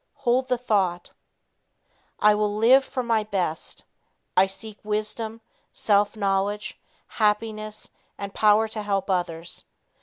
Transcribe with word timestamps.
Hold 0.15 0.47
the 0.47 0.57
thought: 0.57 1.11
"I 2.19 2.33
will 2.33 2.55
live 2.55 2.83
for 2.83 3.03
my 3.03 3.23
best. 3.23 3.85
I 4.35 4.47
seek 4.47 4.79
wisdom, 4.83 5.41
self 5.73 6.15
knowledge, 6.15 6.75
happiness 7.05 7.91
and 8.17 8.33
power 8.33 8.67
to 8.69 8.81
help 8.81 9.11
others. 9.11 9.63